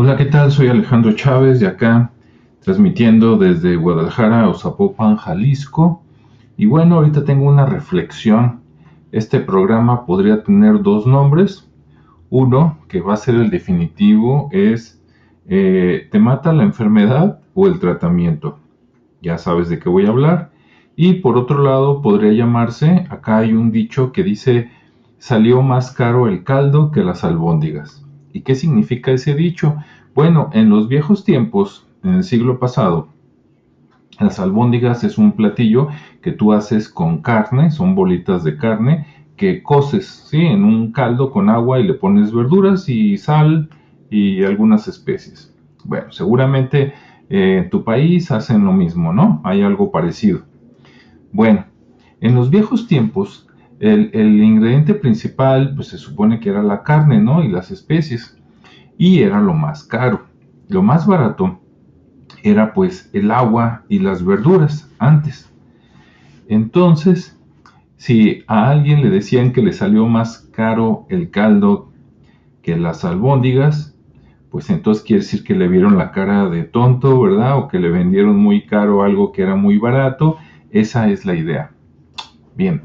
[0.00, 0.52] Hola, ¿qué tal?
[0.52, 2.12] Soy Alejandro Chávez de acá,
[2.60, 6.04] transmitiendo desde Guadalajara o Zapopan, Jalisco.
[6.56, 8.60] Y bueno, ahorita tengo una reflexión.
[9.10, 11.68] Este programa podría tener dos nombres.
[12.30, 15.02] Uno, que va a ser el definitivo, es
[15.48, 18.60] eh, ¿te mata la enfermedad o el tratamiento?
[19.20, 20.52] Ya sabes de qué voy a hablar.
[20.94, 24.70] Y por otro lado, podría llamarse, acá hay un dicho que dice,
[25.18, 28.07] salió más caro el caldo que las albóndigas.
[28.38, 29.74] ¿Y qué significa ese dicho?
[30.14, 33.08] Bueno, en los viejos tiempos, en el siglo pasado,
[34.20, 35.88] las albóndigas es un platillo
[36.22, 40.40] que tú haces con carne, son bolitas de carne que coces, ¿sí?
[40.40, 43.70] En un caldo con agua y le pones verduras y sal
[44.08, 45.52] y algunas especies.
[45.82, 46.94] Bueno, seguramente
[47.28, 49.40] eh, en tu país hacen lo mismo, ¿no?
[49.42, 50.42] Hay algo parecido.
[51.32, 51.64] Bueno,
[52.20, 53.47] en los viejos tiempos
[53.80, 57.42] el, ingrediente principal, pues se supone que era la carne, ¿no?
[57.42, 58.36] Y las especies.
[58.96, 60.26] Y era lo más caro.
[60.68, 61.60] Lo más barato
[62.42, 65.52] era pues el agua y las verduras antes.
[66.48, 67.38] Entonces,
[67.96, 71.92] si a alguien le decían que le salió más caro el caldo
[72.62, 73.96] que las albóndigas,
[74.50, 77.58] pues entonces quiere decir que le vieron la cara de tonto, ¿verdad?
[77.58, 80.36] O que le vendieron muy caro algo que era muy barato.
[80.70, 81.72] Esa es la idea.
[82.56, 82.82] Bien,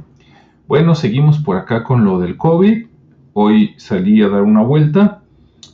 [0.74, 2.88] bueno, seguimos por acá con lo del COVID.
[3.34, 5.22] Hoy salí a dar una vuelta.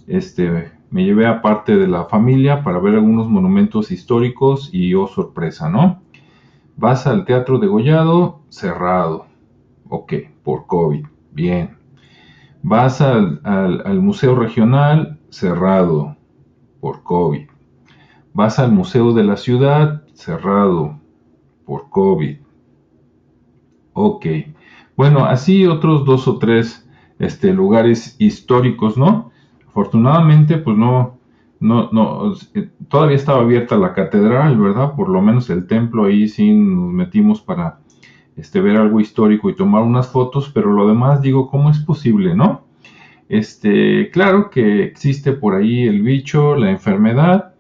[0.08, 5.08] Este, me llevé a parte de la familia para ver algunos monumentos históricos y oh
[5.08, 6.02] sorpresa, ¿no?
[6.76, 9.28] Vas al Teatro de Gollado, cerrado.
[9.88, 11.06] Ok, por COVID.
[11.32, 11.78] Bien.
[12.62, 16.18] Vas al, al Museo Regional, cerrado
[16.82, 17.48] por COVID.
[18.34, 21.00] Vas al Museo de la Ciudad, cerrado
[21.64, 22.36] por COVID.
[23.94, 24.26] Ok.
[25.00, 26.86] Bueno, así otros dos o tres
[27.20, 29.32] este, lugares históricos, ¿no?
[29.66, 31.20] Afortunadamente, pues no,
[31.62, 34.96] no, no, eh, todavía estaba abierta la catedral, ¿verdad?
[34.98, 37.80] Por lo menos el templo ahí sí nos metimos para
[38.36, 42.36] este, ver algo histórico y tomar unas fotos, pero lo demás digo, ¿cómo es posible,
[42.36, 42.66] no?
[43.30, 47.54] Este, claro que existe por ahí el bicho, la enfermedad,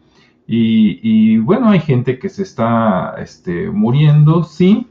[0.45, 4.87] y, bueno, hay gente que se está este, muriendo, sí,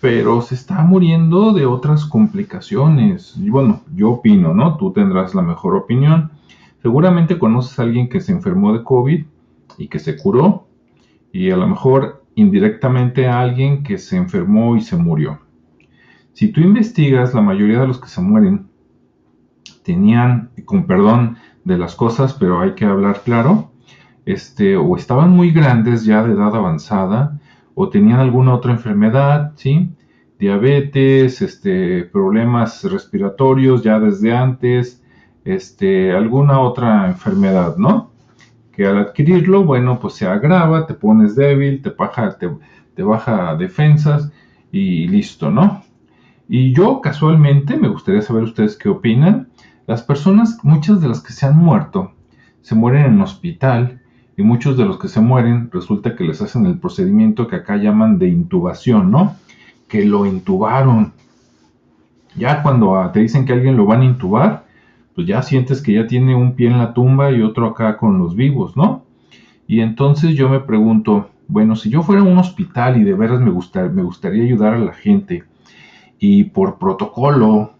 [0.00, 3.36] pero se está muriendo de otras complicaciones.
[3.36, 4.76] Y bueno, yo opino, ¿no?
[4.76, 6.30] Tú tendrás la mejor opinión.
[6.82, 9.24] Seguramente conoces a alguien que se enfermó de COVID
[9.78, 10.66] y que se curó,
[11.32, 15.40] y a lo mejor indirectamente a alguien que se enfermó y se murió.
[16.32, 18.68] Si tú investigas, la mayoría de los que se mueren
[19.82, 23.72] tenían, con perdón de las cosas, pero hay que hablar claro,
[24.24, 27.37] este, o estaban muy grandes ya de edad avanzada,
[27.80, 29.88] o tenían alguna otra enfermedad, ¿sí?
[30.36, 35.00] Diabetes, este, problemas respiratorios ya desde antes,
[35.44, 38.10] este, alguna otra enfermedad, ¿no?
[38.72, 42.50] Que al adquirirlo, bueno, pues se agrava, te pones débil, te baja, te,
[42.96, 44.32] te baja defensas
[44.72, 45.84] y listo, ¿no?
[46.48, 49.50] Y yo casualmente, me gustaría saber ustedes qué opinan,
[49.86, 52.12] las personas, muchas de las que se han muerto,
[52.60, 53.97] se mueren en hospital
[54.38, 57.76] y muchos de los que se mueren resulta que les hacen el procedimiento que acá
[57.76, 59.34] llaman de intubación, ¿no?
[59.88, 61.12] Que lo intubaron.
[62.36, 64.64] Ya cuando ah, te dicen que alguien lo van a intubar,
[65.16, 68.18] pues ya sientes que ya tiene un pie en la tumba y otro acá con
[68.18, 69.02] los vivos, ¿no?
[69.66, 73.40] Y entonces yo me pregunto, bueno, si yo fuera a un hospital y de veras
[73.40, 75.42] me, me gustaría ayudar a la gente
[76.20, 77.72] y por protocolo,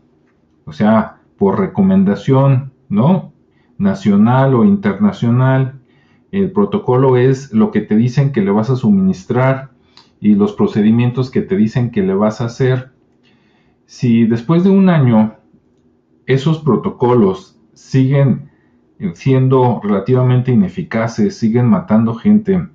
[0.64, 3.30] o sea, por recomendación, ¿no?
[3.78, 5.77] Nacional o internacional,
[6.30, 9.70] el protocolo es lo que te dicen que le vas a suministrar
[10.20, 12.92] y los procedimientos que te dicen que le vas a hacer.
[13.86, 15.36] Si después de un año
[16.26, 18.50] esos protocolos siguen
[19.14, 22.68] siendo relativamente ineficaces, siguen matando gente,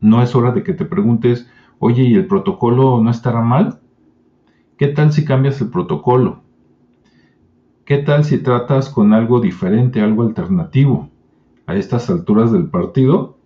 [0.00, 3.80] no es hora de que te preguntes, oye, ¿y el protocolo no estará mal?
[4.76, 6.42] ¿Qué tal si cambias el protocolo?
[7.84, 11.08] ¿Qué tal si tratas con algo diferente, algo alternativo?
[11.68, 13.36] A estas alturas del partido,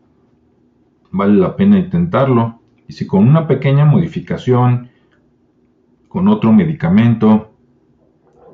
[1.10, 2.60] vale la pena intentarlo.
[2.86, 4.90] Y si con una pequeña modificación,
[6.06, 7.50] con otro medicamento,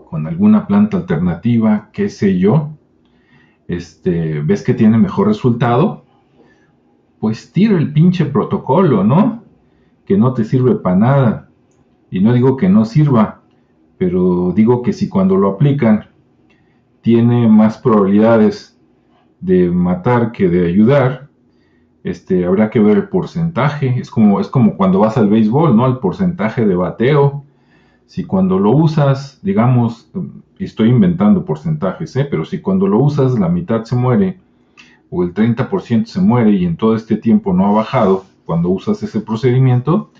[0.09, 2.71] con alguna planta alternativa, qué sé yo,
[3.67, 6.07] este, ves que tiene mejor resultado,
[7.21, 9.43] pues tira el pinche protocolo, ¿no?
[10.07, 11.51] Que no te sirve para nada.
[12.11, 13.43] Y no digo que no sirva,
[13.99, 16.07] pero digo que si cuando lo aplican
[17.03, 18.78] tiene más probabilidades
[19.41, 21.29] de matar que de ayudar,
[22.05, 23.99] este, habrá que ver el porcentaje.
[23.99, 25.87] Es como, es como cuando vas al béisbol, ¿no?
[25.87, 27.45] El porcentaje de bateo.
[28.07, 30.11] Si cuando lo usas, digamos,
[30.59, 32.27] estoy inventando porcentajes, ¿eh?
[32.31, 34.39] pero si cuando lo usas la mitad se muere
[35.11, 39.03] o el 30% se muere y en todo este tiempo no ha bajado, cuando usas
[39.03, 40.11] ese procedimiento,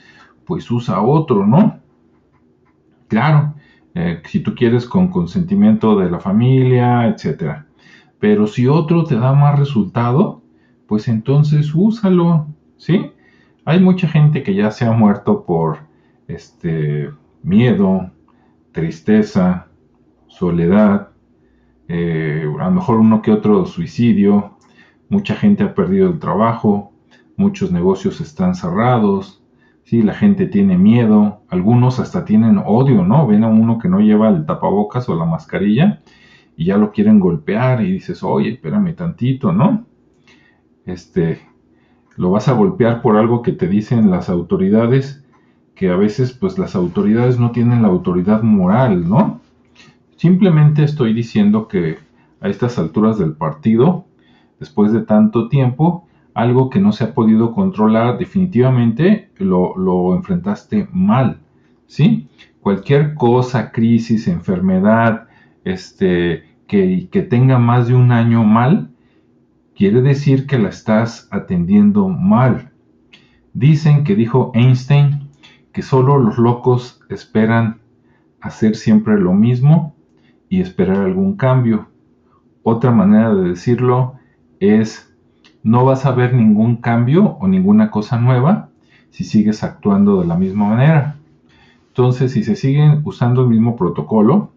[0.45, 1.79] pues usa otro, ¿no?
[3.09, 3.55] Claro,
[3.95, 7.68] eh, si tú quieres con consentimiento de la familia, etcétera.
[8.19, 10.43] Pero si otro te da más resultado,
[10.87, 13.13] pues entonces úsalo, ¿sí?
[13.65, 15.79] Hay mucha gente que ya se ha muerto por
[16.27, 17.11] este
[17.43, 18.11] miedo,
[18.73, 19.69] tristeza,
[20.27, 21.11] soledad,
[21.89, 24.57] eh, a lo mejor uno que otro suicidio,
[25.09, 26.93] mucha gente ha perdido el trabajo,
[27.37, 29.43] muchos negocios están cerrados,
[29.85, 30.03] ¿sí?
[30.03, 33.27] la gente tiene miedo, algunos hasta tienen odio, ¿no?
[33.27, 36.01] Ven a uno que no lleva el tapabocas o la mascarilla
[36.59, 39.87] y ya lo quieren golpear y dices, oye, espérame tantito, ¿no?
[40.85, 41.39] Este,
[42.17, 45.25] lo vas a golpear por algo que te dicen las autoridades,
[45.77, 49.41] que a veces pues las autoridades no tienen la autoridad moral, ¿no?
[50.17, 51.99] Simplemente estoy diciendo que
[52.41, 54.07] a estas alturas del partido,
[54.59, 61.39] después de tanto tiempo, algo que no se ha podido controlar definitivamente lo, enfrentaste mal,
[61.87, 62.27] ¿sí?
[62.61, 65.29] Cualquier cosa, crisis, enfermedad,
[65.63, 68.91] este, que, tenga más de un año mal,
[69.75, 72.71] quiere decir que la estás atendiendo mal.
[73.55, 75.31] Dicen que dijo Einstein
[75.73, 77.81] que solo los locos esperan
[78.41, 79.97] hacer siempre lo mismo
[80.49, 81.89] y esperar algún cambio.
[82.63, 84.15] Otra manera de decirlo
[84.61, 85.13] es
[85.63, 88.69] no vas a ver ningún cambio o ninguna cosa nueva
[89.11, 91.17] si sigues actuando de la misma manera.
[91.89, 94.53] Entonces, si se siguen usando el mismo protocolo,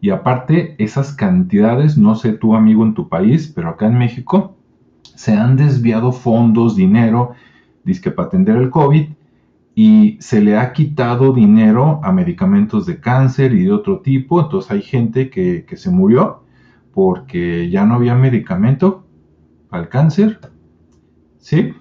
[0.00, 4.56] y aparte esas cantidades, no sé tu amigo en tu país, pero acá en México,
[5.02, 7.32] se han desviado fondos, dinero,
[7.84, 9.08] disque para atender el COVID,
[9.74, 14.40] y se le ha quitado dinero a medicamentos de cáncer y de otro tipo.
[14.40, 16.42] Entonces hay gente que, se murió
[16.92, 19.06] porque ya no había medicamento
[19.70, 20.40] al cáncer.
[21.38, 21.72] ¿Sí?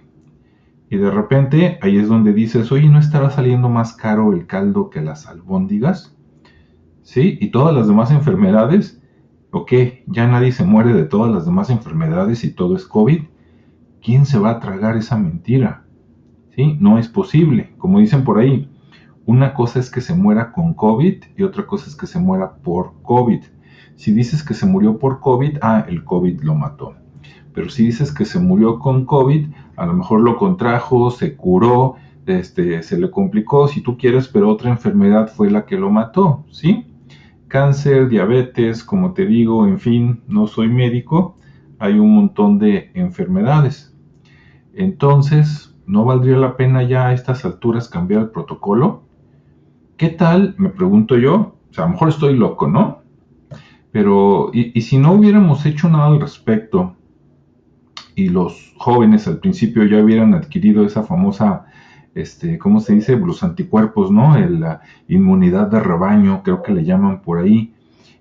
[0.89, 4.89] Y de repente ahí es donde dices, oye, ¿no estará saliendo más caro el caldo
[4.89, 6.16] que las albóndigas?
[7.10, 7.40] ¿Sí?
[7.42, 9.02] Y todas las demás enfermedades,
[9.50, 9.72] ok,
[10.06, 13.24] ya nadie se muere de todas las demás enfermedades y todo es COVID.
[14.00, 15.86] ¿Quién se va a tragar esa mentira?
[16.80, 17.74] No es posible.
[17.80, 18.70] Como dicen por ahí,
[19.26, 22.58] una cosa es que se muera con COVID y otra cosa es que se muera
[22.58, 23.42] por COVID.
[23.96, 26.94] Si dices que se murió por COVID, ah, el COVID lo mató.
[27.56, 29.48] Pero si dices que se murió con COVID,
[29.78, 31.96] a lo mejor lo contrajo, se curó,
[32.28, 36.46] este, se le complicó, si tú quieres, pero otra enfermedad fue la que lo mató,
[36.52, 36.86] ¿sí?
[37.50, 41.36] Cáncer, diabetes, como te digo, en fin, no soy médico,
[41.80, 43.94] hay un montón de enfermedades.
[44.74, 49.04] Entonces, ¿no valdría la pena ya a estas alturas cambiar el protocolo?
[49.98, 50.56] ¿Qué tal?
[50.57, 51.56] Me pregunto yo.
[51.69, 53.01] O sea, a lo mejor estoy loco, ¿no?
[53.92, 56.95] Pero, y, si no hubiéramos hecho nada al respecto
[58.16, 61.66] y los jóvenes al principio ya hubieran adquirido esa famosa,
[62.21, 63.18] este, ¿cómo se dice?
[63.18, 64.38] Los anticuerpos, ¿no?
[64.38, 67.74] la inmunidad de rebaño, creo que le llaman por ahí.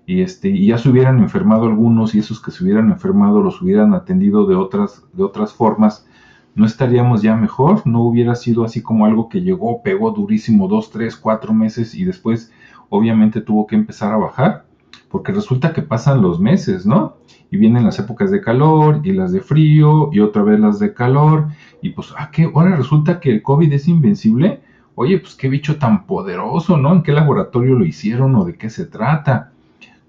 [0.05, 3.61] Y, este, y ya se hubieran enfermado algunos y esos que se hubieran enfermado los
[3.61, 6.07] hubieran atendido de otras, de otras formas,
[6.55, 7.85] ¿no estaríamos ya mejor?
[7.85, 12.05] ¿No hubiera sido así como algo que llegó, pegó durísimo dos, tres, cuatro meses y
[12.05, 12.51] después
[12.89, 14.65] obviamente tuvo que empezar a bajar?
[15.09, 17.17] Porque resulta que pasan los meses, ¿no?
[17.51, 20.93] Y vienen las épocas de calor y las de frío y otra vez las de
[20.93, 21.47] calor
[21.81, 22.51] y pues, ¿a qué?
[22.53, 24.61] Ahora resulta que el COVID es invencible.
[24.95, 26.93] Oye, pues qué bicho tan poderoso, ¿no?
[26.93, 29.51] ¿En qué laboratorio lo hicieron o de qué se trata?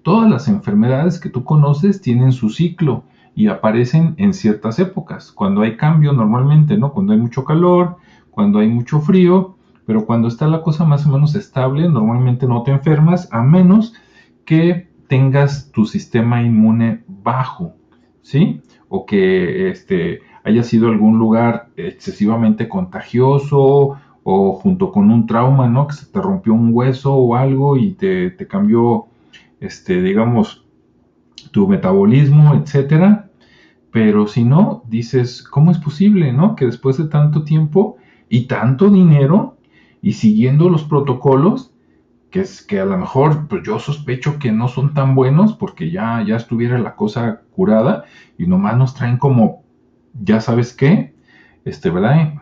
[0.03, 3.03] Todas las enfermedades que tú conoces tienen su ciclo
[3.35, 6.91] y aparecen en ciertas épocas, cuando hay cambio normalmente, ¿no?
[6.91, 7.97] Cuando hay mucho calor,
[8.29, 9.55] cuando hay mucho frío,
[9.85, 13.93] pero cuando está la cosa más o menos estable, normalmente no te enfermas, a menos
[14.45, 17.73] que tengas tu sistema inmune bajo,
[18.21, 18.61] ¿sí?
[18.87, 25.85] O que este, haya sido algún lugar excesivamente contagioso o junto con un trauma, ¿no?
[25.87, 29.07] Que se te rompió un hueso o algo y te, te cambió,
[29.59, 30.65] este, digamos,
[31.51, 33.29] tu metabolismo, etcétera.
[33.91, 36.55] Pero si no, dices, ¿cómo es posible, no?
[36.55, 37.97] Que después de tanto tiempo
[38.29, 39.57] y tanto dinero
[40.01, 41.70] y siguiendo los protocolos,
[42.31, 45.91] que es que a lo mejor pues yo sospecho que no son tan buenos porque
[45.91, 48.05] ya, ya estuviera la cosa curada
[48.37, 49.63] y nomás nos traen como,
[50.13, 51.13] ya sabes qué,
[51.65, 52.35] este, ¿verdad?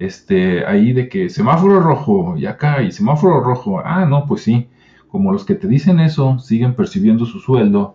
[0.00, 4.68] Este, ahí de que semáforo rojo y acá y semáforo rojo, ah, no, pues sí,
[5.06, 7.94] como los que te dicen eso siguen percibiendo su sueldo,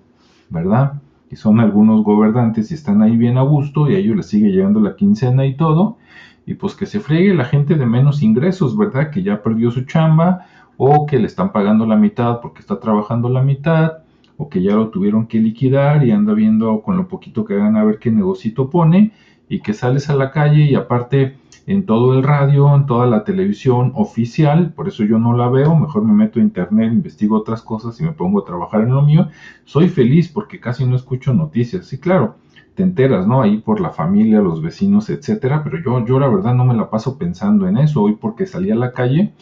[0.50, 1.02] ¿verdad?
[1.30, 4.50] Y son algunos gobernantes y están ahí bien a gusto y a ellos les sigue
[4.50, 5.98] llegando la quincena y todo.
[6.46, 9.10] Y pues que se friegue la gente de menos ingresos, ¿verdad?
[9.10, 10.46] Que ya perdió su chamba
[10.78, 14.00] o que le están pagando la mitad porque está trabajando la mitad,
[14.38, 17.82] o que ya lo tuvieron que liquidar y anda viendo con lo poquito que gana
[17.82, 19.12] a ver qué negocito pone,
[19.48, 23.24] y que sales a la calle y aparte en todo el radio, en toda la
[23.24, 27.62] televisión oficial, por eso yo no la veo, mejor me meto a internet, investigo otras
[27.62, 29.30] cosas y me pongo a trabajar en lo mío.
[29.64, 31.86] Soy feliz porque casi no escucho noticias.
[31.86, 32.36] Sí, claro,
[32.76, 33.42] te enteras, ¿no?
[33.42, 36.90] Ahí por la familia, los vecinos, etcétera, pero yo, yo la verdad no me la
[36.90, 39.34] paso pensando en eso hoy porque salí a la calle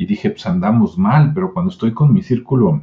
[0.00, 2.80] y dije, pues andamos mal, pero cuando estoy con mi círculo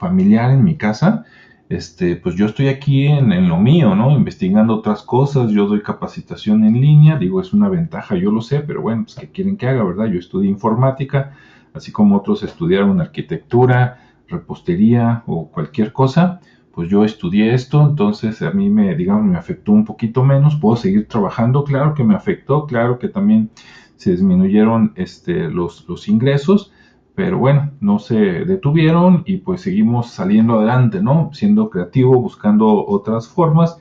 [0.00, 1.24] familiar en mi casa,
[1.68, 4.10] este, pues yo estoy aquí en, lo mío, ¿no?
[4.10, 8.58] Investigando otras cosas, yo doy capacitación en línea, digo, es una ventaja, yo lo sé,
[8.62, 10.06] pero bueno, pues ¿qué quieren que haga, verdad?
[10.06, 11.30] Yo estudié informática,
[11.72, 16.40] así como otros estudiaron arquitectura, repostería o cualquier cosa,
[16.72, 20.74] pues yo estudié esto, entonces a mí me, digamos, me afectó un poquito menos, puedo
[20.74, 23.50] seguir trabajando, claro que me afectó, claro que también
[23.96, 26.72] se disminuyeron este, los, ingresos,
[27.14, 31.30] pero bueno, no se detuvieron y pues seguimos saliendo adelante, ¿no?
[31.32, 33.78] Siendo creativo, buscando otras formas,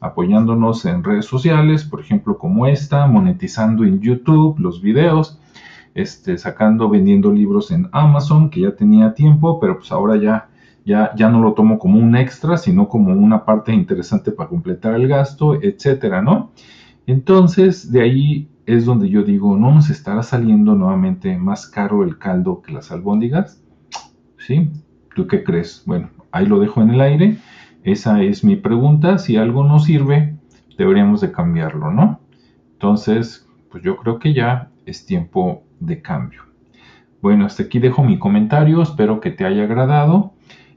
[0.00, 5.40] apoyándonos en redes sociales, por ejemplo como esta, monetizando en YouTube los videos,
[5.94, 10.48] este, sacando, vendiendo libros en Amazon, que ya tenía tiempo, pero pues ahora ya,
[10.84, 14.94] ya, ya no lo tomo como un extra, sino como una parte interesante para completar
[14.94, 16.52] el gasto, etcétera, ¿no?
[17.06, 22.18] Entonces, de ahí es donde yo digo, ¿no nos estará saliendo nuevamente más caro el
[22.18, 23.62] caldo que las albóndigas?
[24.38, 24.70] ¿Sí?
[25.14, 25.84] ¿Tú qué crees?
[25.86, 27.38] Bueno, ahí lo dejo en el aire.
[27.84, 29.18] Esa es mi pregunta.
[29.18, 30.36] Si algo no sirve,
[30.76, 32.20] deberíamos de cambiarlo, ¿no?
[32.72, 36.42] Entonces, pues yo creo que ya es tiempo de cambio.
[37.22, 38.82] Bueno, hasta aquí dejo mi comentario.
[38.82, 40.32] Espero que te haya agradado.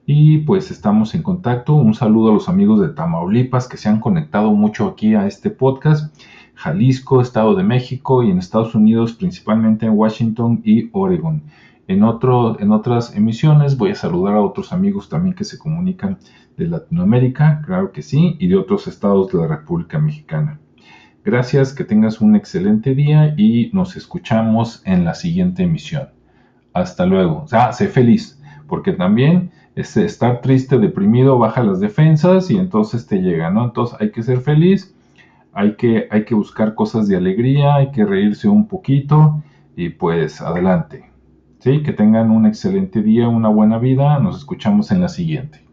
[0.06, 1.74] Y pues estamos en contacto.
[1.74, 5.50] Un saludo a los amigos de Tamaulipas que se han conectado mucho aquí a este
[5.50, 6.16] podcast.
[6.60, 11.44] Jalisco, Estado de México y en Estados Unidos, principalmente en Washington y Oregon.
[11.88, 16.18] En, otro, en otras emisiones voy a saludar a otros amigos también que se comunican
[16.58, 20.60] de Latinoamérica, claro que sí, y de otros estados de la República Mexicana.
[21.24, 26.10] Gracias, que tengas un excelente día y nos escuchamos en la siguiente emisión.
[26.74, 27.48] Hasta luego.
[27.48, 33.22] Sea, sé feliz, porque también este, estar triste, deprimido, baja las defensas y entonces te
[33.22, 33.64] llega, ¿no?
[33.64, 34.94] Entonces hay que ser feliz
[35.54, 39.42] hay que, hay que buscar cosas de alegría, hay que reírse un poquito
[39.76, 41.06] y pues adelante.
[41.60, 41.84] ¿Sí?
[41.84, 44.20] Que tengan un excelente día, una buena vida.
[44.20, 45.69] Nos escuchamos en la siguiente.